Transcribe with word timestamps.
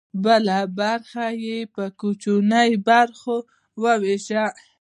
بله 0.25 0.57
برخه 0.79 1.25
به 1.31 1.37
یې 1.45 1.57
په 1.73 1.83
کوچنیو 1.99 2.83
برخو 2.89 3.35
ویشله. 4.03 4.47